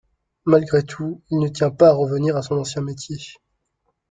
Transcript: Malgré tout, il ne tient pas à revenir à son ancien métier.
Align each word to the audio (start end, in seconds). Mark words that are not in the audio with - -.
Malgré 0.45 0.81
tout, 0.83 1.21
il 1.29 1.37
ne 1.37 1.47
tient 1.47 1.69
pas 1.69 1.89
à 1.89 1.93
revenir 1.93 2.35
à 2.35 2.41
son 2.41 2.57
ancien 2.57 2.81
métier. 2.81 3.17